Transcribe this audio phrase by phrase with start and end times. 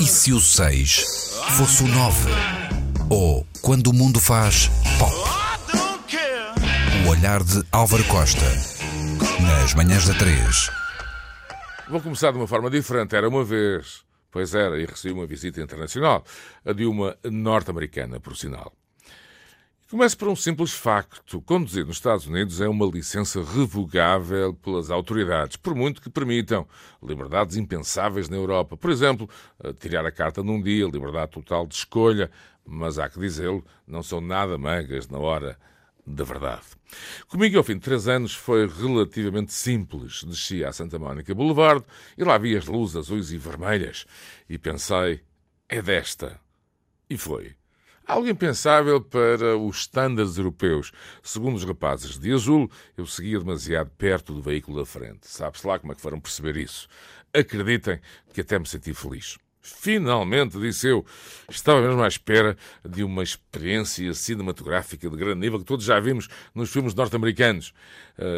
[0.00, 1.04] E se o 6
[1.56, 2.30] fosse o 9?
[3.10, 5.12] Ou quando o mundo faz pop?
[7.04, 8.44] O olhar de Álvaro Costa.
[9.42, 10.70] Nas manhãs da 3.
[11.88, 13.16] Vou começar de uma forma diferente.
[13.16, 14.04] Era uma vez.
[14.30, 16.22] Pois era, e recebi uma visita internacional,
[16.64, 18.77] a de uma norte-americana, por sinal.
[19.90, 21.40] Começo por um simples facto.
[21.40, 26.68] Conduzir nos Estados Unidos é uma licença revogável pelas autoridades, por muito que permitam
[27.02, 28.76] liberdades impensáveis na Europa.
[28.76, 29.26] Por exemplo,
[29.80, 32.30] tirar a carta num dia, liberdade total de escolha,
[32.66, 35.58] mas há que dizê-lo, não são nada mangas na hora
[36.06, 36.66] da verdade.
[37.26, 40.22] Comigo, ao fim de três anos, foi relativamente simples.
[40.22, 41.82] Desci à Santa Mónica Boulevard
[42.18, 44.04] e lá vi as luzes azuis e vermelhas
[44.50, 45.22] e pensei,
[45.66, 46.38] é desta.
[47.08, 47.57] E foi.
[48.08, 50.92] Algo impensável para os estándares europeus.
[51.22, 55.28] Segundo os rapazes de azul, eu seguia demasiado perto do veículo da frente.
[55.28, 56.88] Sabe-se lá como é que foram perceber isso.
[57.34, 58.00] Acreditem
[58.32, 59.36] que até me senti feliz.
[59.60, 61.04] Finalmente, disse eu,
[61.50, 66.28] estava mesmo à espera de uma experiência cinematográfica de grande nível que todos já vimos
[66.54, 67.74] nos filmes norte-americanos.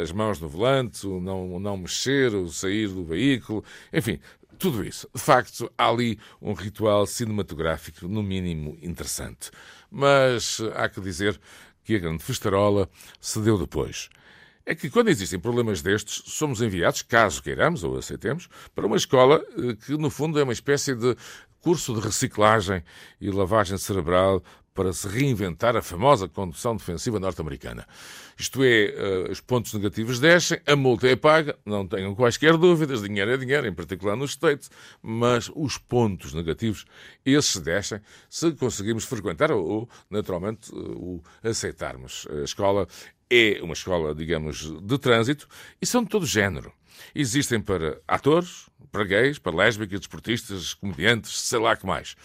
[0.03, 4.19] As mãos no volante, o não, o não mexer, o sair do veículo, enfim,
[4.61, 5.09] tudo isso.
[5.15, 9.51] De facto, há ali um ritual cinematográfico, no mínimo, interessante.
[9.91, 11.41] Mas há que dizer
[11.83, 12.89] que a grande festarola
[13.19, 14.11] se deu depois.
[14.67, 19.43] É que quando existem problemas destes, somos enviados, caso queiramos ou aceitemos, para uma escola
[19.87, 21.17] que, no fundo, é uma espécie de
[21.61, 22.85] curso de reciclagem
[23.19, 24.43] e lavagem cerebral
[24.81, 27.87] para se reinventar a famosa condução defensiva norte-americana.
[28.39, 33.31] Isto é, os pontos negativos descem, a multa é paga, não tenham quaisquer dúvidas, dinheiro
[33.31, 34.71] é dinheiro, em particular nos States,
[35.03, 36.87] mas os pontos negativos,
[37.27, 38.01] esses descem
[38.31, 42.27] se conseguirmos frequentar ou, naturalmente, o aceitarmos.
[42.31, 42.89] A escola
[43.29, 45.47] é uma escola, digamos, de trânsito
[45.79, 46.73] e são de todo género.
[47.15, 52.17] Existem para atores, para gays, para lésbicas, desportistas, comediantes, sei lá que mais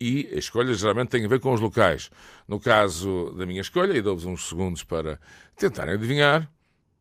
[0.00, 2.10] e a escolha geralmente tem a ver com os locais.
[2.46, 5.20] No caso da minha escolha, e dou-vos uns segundos para
[5.56, 6.50] tentarem adivinhar,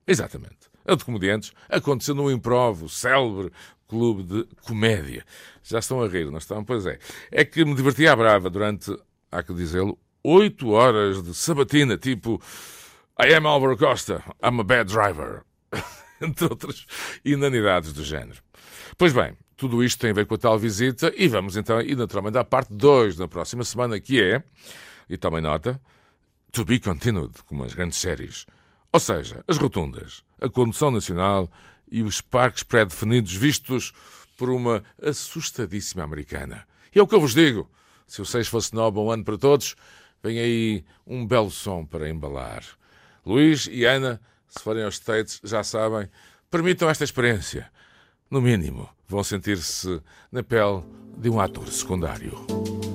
[0.08, 3.52] exatamente, a de comediantes aconteceu no Improvo, célebre
[3.88, 5.25] clube de comédia.
[5.64, 6.64] Já estão a rir, não estão?
[6.64, 7.00] Pois é.
[7.31, 8.96] É que me divertia à brava durante,
[9.31, 12.41] há que dizê-lo, oito horas de sabatina, tipo
[13.20, 15.44] I am Álvaro Costa, I'm a bad driver,
[16.25, 16.86] entre outras
[17.24, 18.41] inanidades do género.
[18.97, 21.96] Pois bem, tudo isto tem a ver com a tal visita e vamos então ir
[21.96, 24.44] naturalmente à parte 2 na próxima semana, que é,
[25.09, 25.80] e tomem nota,
[26.52, 28.46] To Be Continued, como as grandes séries.
[28.91, 31.52] Ou seja, as rotundas, a condução nacional
[31.91, 33.94] e os parques pré-definidos vistos
[34.38, 36.66] por uma assustadíssima americana.
[36.94, 37.69] E é o que eu vos digo.
[38.08, 39.75] Se o 6 fosse 9, bom ano para todos,
[40.24, 42.64] vem aí um belo som para embalar.
[43.25, 44.22] Luís e Ana,
[44.58, 46.10] se forem aos States, já sabem,
[46.50, 47.70] permitam esta experiência.
[48.30, 50.02] No mínimo, vão sentir-se
[50.32, 50.84] na pele
[51.18, 52.95] de um ator secundário.